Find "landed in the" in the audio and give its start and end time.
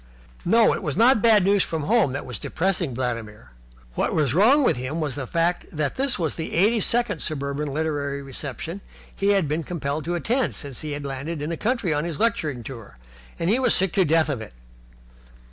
11.05-11.55